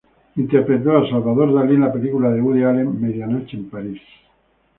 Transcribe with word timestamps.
Interpretó 0.37 0.97
a 0.97 1.07
Salvador 1.07 1.53
Dalí 1.53 1.75
en 1.75 1.81
la 1.81 1.93
película 1.93 2.31
de 2.31 2.41
Woody 2.41 2.63
Allen 2.63 2.99
"Medianoche 2.99 3.55
en 3.55 3.69
París". 3.69 4.01